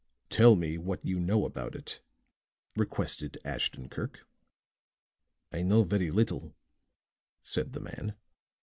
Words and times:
"Tell 0.31 0.55
me 0.55 0.79
what 0.79 1.05
you 1.05 1.19
know 1.19 1.45
about 1.45 1.75
it," 1.75 2.01
requested 2.75 3.37
Ashton 3.45 3.87
Kirk. 3.87 4.27
"I 5.51 5.61
know 5.61 5.83
very 5.83 6.09
little," 6.09 6.55
said 7.43 7.73
the 7.73 7.81
man. 7.81 8.15